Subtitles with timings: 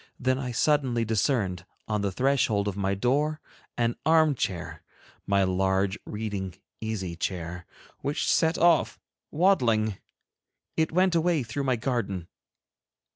[0.19, 3.39] Then I suddenly discerned, on the threshold of my door,
[3.77, 4.81] an armchair,
[5.27, 7.67] my large reading easy chair,
[7.99, 9.99] which set off waddling.
[10.75, 12.27] It went away through my garden.